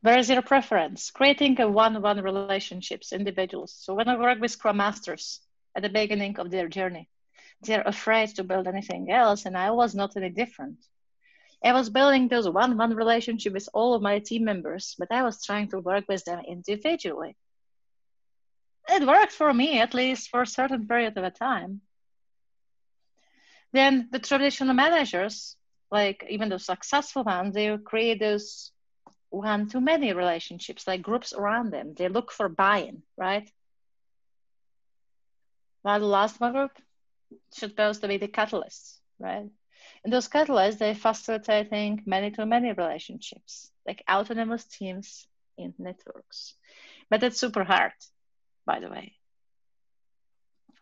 [0.00, 1.10] where is your preference?
[1.10, 3.74] Creating a one-on-one relationships, individuals.
[3.78, 5.40] So when I work with Scrum Masters
[5.74, 7.08] at the beginning of their journey,
[7.62, 10.78] they're afraid to build anything else, and I was not any different.
[11.64, 15.44] I was building those one-on-one relationship with all of my team members, but I was
[15.44, 17.36] trying to work with them individually.
[18.88, 21.80] It worked for me, at least for a certain period of a time.
[23.72, 25.55] Then the traditional managers
[25.90, 28.72] like even the successful ones, they create those
[29.30, 31.94] one to many relationships, like groups around them.
[31.94, 33.48] They look for buy-in, right?
[35.82, 36.72] While the last one group
[37.54, 39.48] should supposed to be the catalysts, right?
[40.04, 45.26] And those catalysts, they facilitating many to many relationships, like autonomous teams
[45.58, 46.54] in networks.
[47.10, 47.92] But it's super hard,
[48.64, 49.14] by the way.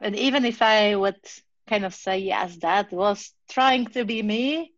[0.00, 1.20] And even if I would
[1.68, 4.74] kind of say, yes, that was trying to be me,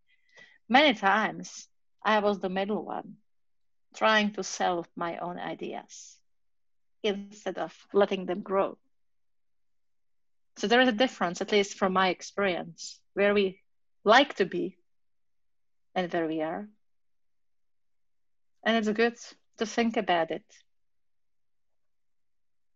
[0.68, 1.68] Many times
[2.02, 3.16] I was the middle one,
[3.94, 6.16] trying to sell my own ideas
[7.02, 8.76] instead of letting them grow.
[10.56, 13.60] So there is a difference, at least from my experience, where we
[14.04, 14.76] like to be
[15.94, 16.68] and where we are.
[18.64, 19.16] And it's good
[19.58, 20.44] to think about it.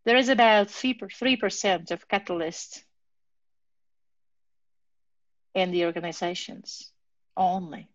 [0.04, 2.82] There is about 3% of catalysts
[5.54, 6.92] in the organizations
[7.40, 7.88] only.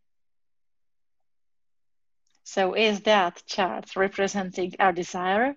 [2.43, 5.55] So is that chart representing our desire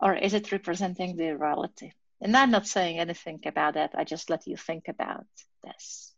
[0.00, 1.92] or is it representing the reality?
[2.20, 3.92] And I'm not saying anything about that.
[3.96, 5.26] I just let you think about
[5.64, 6.14] this.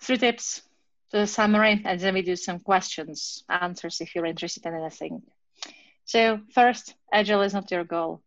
[0.00, 0.62] Three tips
[1.12, 5.22] to summary, and then we do some questions, answers if you're interested in anything.
[6.04, 8.20] So first, agile is not your goal.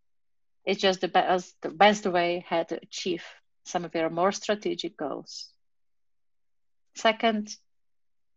[0.66, 3.24] It's just the best, the best way how to achieve
[3.66, 5.50] some of your more strategic goals.
[6.96, 7.56] Second,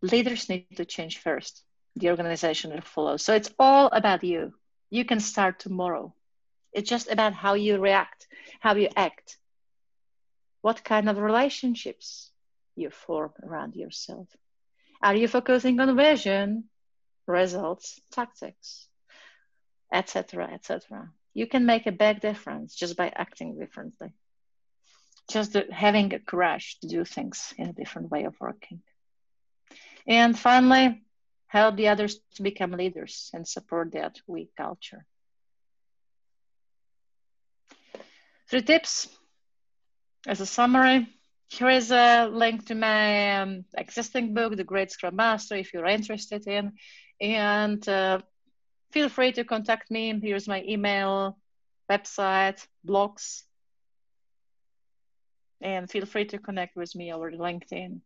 [0.03, 1.63] leaders need to change first.
[1.97, 3.17] The organization will follow.
[3.17, 4.53] So it's all about you.
[4.91, 6.15] You can start tomorrow.
[6.73, 8.27] It's just about how you react,
[8.61, 9.39] how you act,
[10.61, 12.31] what kind of relationships
[12.77, 14.29] you form around yourself.
[15.03, 16.65] Are you focusing on vision,
[17.27, 18.89] results, tactics,
[19.93, 21.11] etc., etc.?
[21.39, 24.13] You can make a big difference just by acting differently
[25.29, 28.81] just having a courage to do things in a different way of working.
[30.07, 31.03] And finally,
[31.47, 35.05] help the others to become leaders and support that weak culture.
[38.51, 39.09] Three tips
[40.27, 41.07] as a summary.
[41.49, 45.87] Here is a link to my um, existing book, The Great Scrum Master, if you're
[45.87, 46.73] interested in.
[47.21, 48.21] And uh,
[48.93, 50.19] feel free to contact me.
[50.23, 51.37] Here's my email,
[51.91, 53.43] website, blogs,
[55.61, 58.01] and feel free to connect with me over LinkedIn.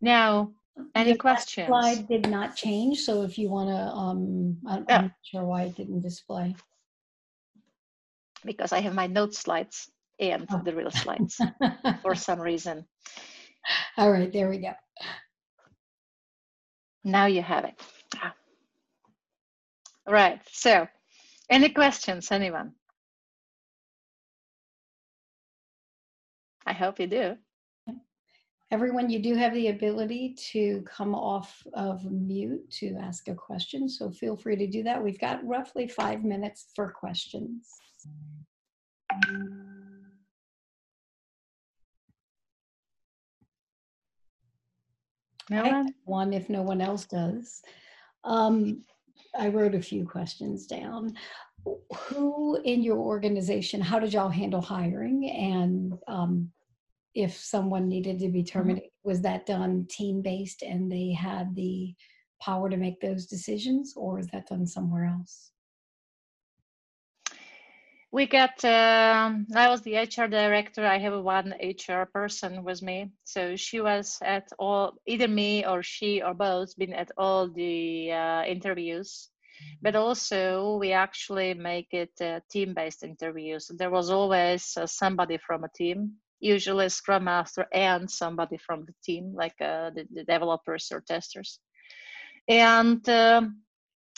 [0.00, 0.52] Now,
[0.94, 1.68] any questions?
[1.68, 4.96] Slide did not change, so if you want to, um, I'm, yeah.
[4.96, 6.54] I'm not sure why it didn't display.
[8.44, 10.62] Because I have my note slides and oh.
[10.64, 11.40] the real slides
[12.02, 12.86] for some reason.
[13.96, 14.72] All right, there we go.
[17.04, 17.80] Now you have it.
[20.06, 20.88] Right, so
[21.50, 22.72] any questions, anyone?
[26.66, 27.36] I hope you do.
[28.70, 33.86] Everyone, you do have the ability to come off of mute to ask a question,
[33.86, 35.02] so feel free to do that.
[35.02, 37.68] We've got roughly five minutes for questions.
[45.50, 47.60] No one, if no one else does.
[48.24, 48.84] Um,
[49.38, 51.14] I wrote a few questions down
[51.96, 55.30] who in your organization, how did y'all handle hiring?
[55.30, 56.50] And um,
[57.14, 58.58] if someone needed to be mm-hmm.
[58.58, 61.94] terminated, was that done team based and they had the
[62.40, 65.51] power to make those decisions, or is that done somewhere else?
[68.12, 70.86] We got, um, I was the HR director.
[70.86, 73.10] I have one HR person with me.
[73.24, 78.12] So she was at all, either me or she or both, been at all the
[78.12, 79.32] uh, interviews
[79.80, 82.10] but also we actually make it
[82.50, 83.70] team-based interviews.
[83.74, 88.94] There was always uh, somebody from a team, usually scrum master and somebody from the
[89.04, 91.58] team, like uh, the, the, developers or testers.
[92.48, 93.62] And um,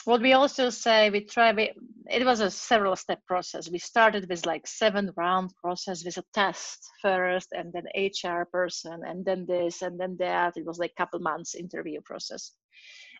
[0.05, 1.73] what we also say, we try, we,
[2.09, 3.69] it was a several step process.
[3.69, 9.01] We started with like seven round process with a test first and then HR person
[9.05, 10.57] and then this and then that.
[10.57, 12.51] It was like couple months interview process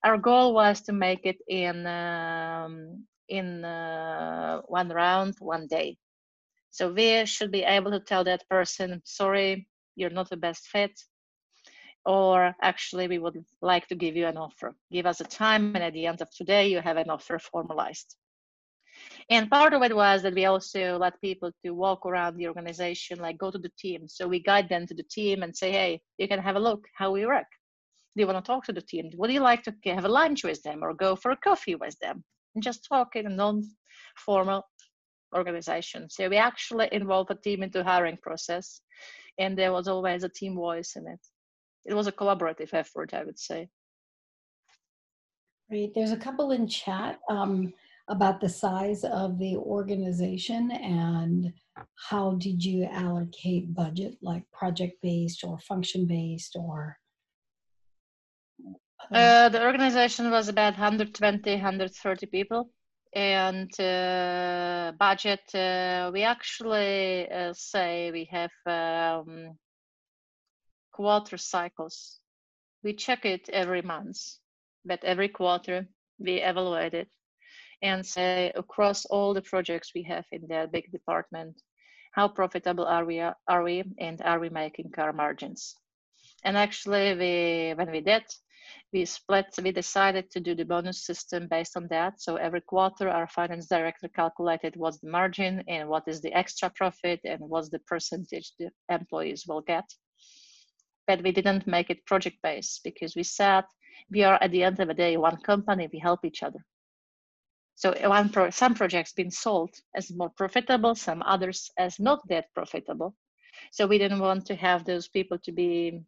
[0.05, 5.97] our goal was to make it in um, in uh, one round, one day.
[6.69, 10.91] So we should be able to tell that person, sorry, you're not the best fit,
[12.05, 14.75] or actually we would like to give you an offer.
[14.91, 18.15] Give us a time, and at the end of today, you have an offer formalized.
[19.29, 23.19] And part of it was that we also let people to walk around the organization,
[23.19, 24.07] like go to the team.
[24.07, 26.85] So we guide them to the team and say, hey, you can have a look
[26.95, 27.47] how we work
[28.15, 29.09] do you want to talk to the team?
[29.17, 31.97] Would you like to have a lunch with them or go for a coffee with
[31.99, 32.23] them?
[32.55, 34.63] And just talk in a non-formal
[35.35, 36.09] organization.
[36.09, 38.79] So we actually involve a team into hiring process,
[39.37, 41.19] and there was always a team voice in it.
[41.85, 43.69] It was a collaborative effort, I would say.
[45.69, 45.93] Great.
[45.93, 47.73] There's a couple in chat um,
[48.07, 51.53] about the size of the organization and
[52.09, 56.97] how did you allocate budget, like project based or function based or
[59.11, 62.69] uh, the organization was about 120, 130 people.
[63.13, 69.57] And uh, budget, uh, we actually uh, say we have um,
[70.95, 72.19] quarter cycles.
[72.81, 74.17] We check it every month,
[74.85, 75.87] but every quarter
[76.19, 77.09] we evaluate it
[77.81, 81.61] and say across all the projects we have in that big department,
[82.13, 85.75] how profitable are we, are we and are we making our margins?
[86.45, 88.23] And actually, we when we did,
[88.93, 92.21] we split, we decided to do the bonus system based on that.
[92.21, 96.69] So every quarter, our finance director calculated what's the margin and what is the extra
[96.69, 99.83] profit and what's the percentage the employees will get.
[101.07, 103.63] But we didn't make it project based because we said
[104.11, 106.59] we are at the end of the day one company, we help each other.
[107.75, 112.53] So one pro- some projects been sold as more profitable, some others as not that
[112.53, 113.15] profitable.
[113.71, 116.01] So we didn't want to have those people to be,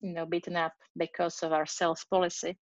[0.00, 2.58] you know, beaten up because of our sales policy.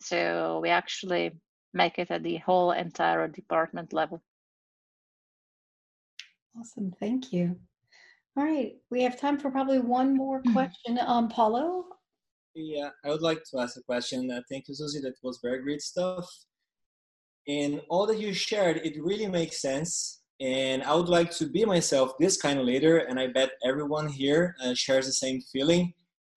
[0.00, 1.32] So we actually
[1.72, 4.20] make it at the whole entire department level.
[6.58, 7.56] Awesome, thank you.
[8.36, 10.52] All right, we have time for probably one more mm-hmm.
[10.52, 10.98] question.
[11.06, 11.84] Um, Paulo?
[12.54, 14.30] Yeah, I would like to ask a question.
[14.30, 15.00] Uh, thank you, Susie.
[15.00, 16.28] That was very great stuff.
[17.46, 20.22] And all that you shared, it really makes sense.
[20.40, 24.08] And I would like to be myself this kind of leader, and I bet everyone
[24.08, 25.92] here uh, shares the same feeling.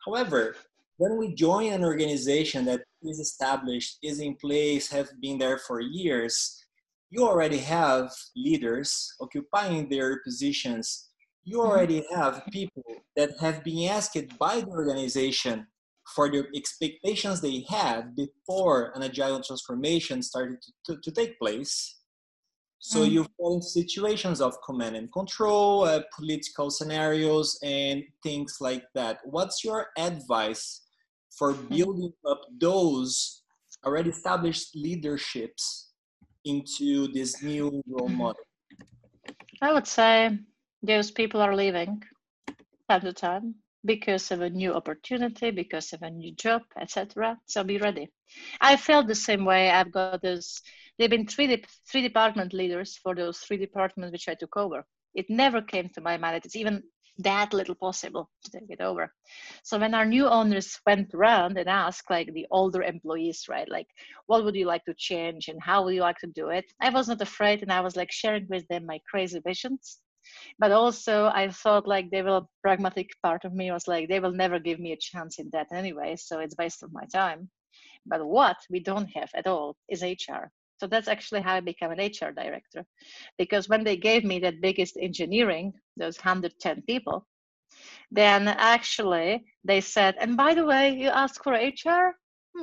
[0.05, 0.55] However,
[0.97, 5.79] when we join an organization that is established, is in place, have been there for
[5.79, 6.63] years,
[7.09, 11.06] you already have leaders occupying their positions.
[11.47, 11.71] You mm-hmm.
[11.71, 12.83] already have people
[13.15, 15.65] that have been asked by the organization
[16.13, 21.99] for the expectations they had before an agile transformation started to, to, to take place.
[22.79, 23.11] So mm.
[23.11, 29.19] you fall situations of command and control, uh, political scenarios, and things like that.
[29.23, 30.81] What's your advice
[31.37, 31.69] for mm.
[31.69, 33.43] building up those
[33.85, 35.91] already established leaderships
[36.43, 38.17] into this new role mm-hmm.
[38.17, 38.43] model?
[39.61, 40.37] I would say
[40.87, 42.01] those people are leaving
[42.89, 47.37] time to time because of a new opportunity, because of a new job, etc.
[47.45, 48.09] So be ready.
[48.61, 49.69] I felt the same way.
[49.69, 50.61] I've got those.
[50.97, 54.85] They've been three three department leaders for those three departments which I took over.
[55.13, 56.41] It never came to my mind.
[56.45, 56.83] It's even
[57.19, 59.11] that little possible to take it over.
[59.63, 63.87] So when our new owners went around and asked like the older employees, right, like
[64.27, 66.65] what would you like to change and how would you like to do it?
[66.79, 69.99] I was not afraid and I was like sharing with them my crazy visions
[70.59, 74.31] but also i thought like they will pragmatic part of me was like they will
[74.31, 77.49] never give me a chance in that anyway so it's waste of my time.
[78.05, 80.43] But what we don't have at all is hr
[80.79, 82.85] so that's actually how i became an hr director.
[83.37, 87.27] Because when they gave me that biggest engineering those 110 people
[88.11, 92.15] then actually they said and by the way you ask for hr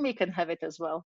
[0.02, 1.04] we can have it as well.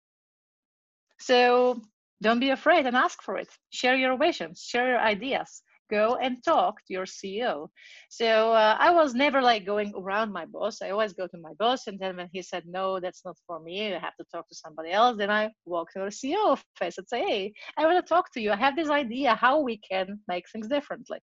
[1.19, 1.81] So
[2.21, 3.49] don't be afraid and ask for it.
[3.71, 7.69] Share your visions share your ideas go and talk to your CEO.
[8.09, 10.81] So uh, I was never like going around my boss.
[10.81, 13.59] I always go to my boss, and then when he said no, that's not for
[13.59, 13.87] me.
[13.87, 15.17] You have to talk to somebody else.
[15.17, 18.41] Then I walk to the CEO face and say, hey, I want to talk to
[18.41, 18.51] you.
[18.51, 21.19] I have this idea how we can make things differently,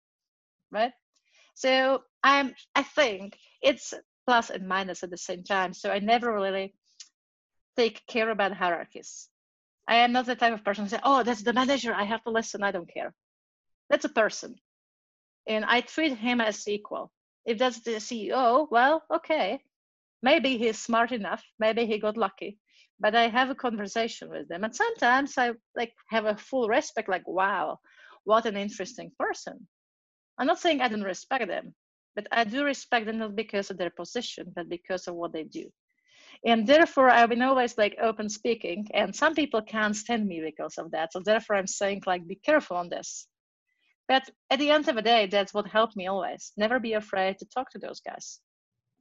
[0.71, 0.91] right?
[1.55, 2.53] So I'm.
[2.75, 3.93] I think it's
[4.27, 5.73] plus and minus at the same time.
[5.73, 6.73] So I never really
[7.77, 9.29] take care about hierarchies.
[9.87, 11.93] I am not the type of person who say, "Oh, that's the manager.
[11.93, 12.63] I have to listen.
[12.63, 13.13] I don't care."
[13.91, 14.55] That's a person.
[15.47, 17.11] And I treat him as equal.
[17.45, 19.59] If that's the CEO, well, okay.
[20.23, 21.43] Maybe he's smart enough.
[21.59, 22.57] Maybe he got lucky.
[23.01, 24.63] But I have a conversation with them.
[24.63, 27.79] And sometimes I like have a full respect, like, wow,
[28.23, 29.67] what an interesting person.
[30.37, 31.75] I'm not saying I don't respect them,
[32.15, 35.43] but I do respect them not because of their position, but because of what they
[35.43, 35.69] do.
[36.45, 40.77] And therefore, I've been always like open speaking, and some people can't stand me because
[40.77, 41.11] of that.
[41.11, 43.27] So therefore, I'm saying like, be careful on this.
[44.11, 46.51] But at the end of the day, that's what helped me always.
[46.57, 48.41] Never be afraid to talk to those guys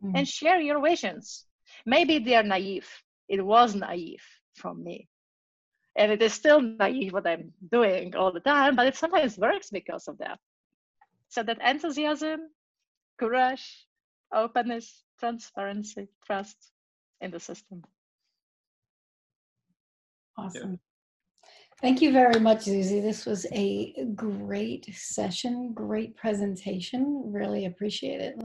[0.00, 0.12] mm.
[0.14, 1.46] and share your visions.
[1.84, 2.88] Maybe they are naive.
[3.28, 4.22] It was naive
[4.54, 5.08] from me.
[5.96, 9.70] And it is still naive what I'm doing all the time, but it sometimes works
[9.70, 10.38] because of that.
[11.28, 12.42] So that enthusiasm,
[13.18, 13.66] courage,
[14.32, 16.56] openness, transparency, trust
[17.20, 17.82] in the system.
[20.38, 20.78] Awesome.
[21.80, 23.00] Thank you very much, Susie.
[23.00, 27.32] This was a great session, great presentation.
[27.32, 28.36] Really appreciate it.